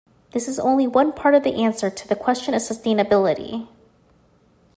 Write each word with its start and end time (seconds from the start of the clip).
This 0.31 0.47
is 0.47 0.57
only 0.59 0.87
one 0.87 1.13
part 1.13 1.35
of 1.35 1.43
the 1.43 1.61
answer 1.63 1.91
to 1.91 2.07
the 2.07 2.15
question 2.15 2.55
of 2.55 2.61
sustainability. 2.63 3.67